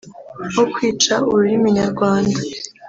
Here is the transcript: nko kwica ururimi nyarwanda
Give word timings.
nko 0.51 0.63
kwica 0.73 1.15
ururimi 1.27 1.69
nyarwanda 1.77 2.37